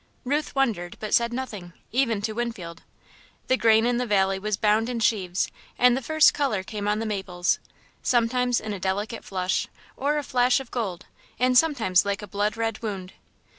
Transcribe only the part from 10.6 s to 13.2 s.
gold, and sometimes like a blood red wound.